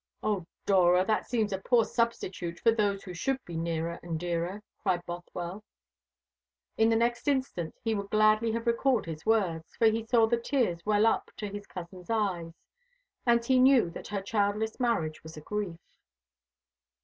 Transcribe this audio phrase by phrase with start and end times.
[0.23, 4.63] "O Dora, that seems a poor substitute for those who should be nearer and dearer,"
[4.81, 5.63] cried Bothwell.
[6.75, 10.37] In the next instant he would gladly have recalled his words, for he saw the
[10.37, 12.55] tears well up to his cousin's eyes,
[13.27, 15.77] and he knew that her childless marriage was a grief.